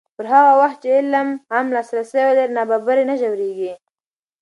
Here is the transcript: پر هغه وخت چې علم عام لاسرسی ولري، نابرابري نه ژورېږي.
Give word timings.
پر 0.15 0.25
هغه 0.33 0.53
وخت 0.61 0.77
چې 0.83 0.89
علم 0.97 1.27
عام 1.53 1.67
لاسرسی 1.75 2.21
ولري، 2.25 2.53
نابرابري 2.57 3.03
نه 3.09 3.15
ژورېږي. 3.21 3.73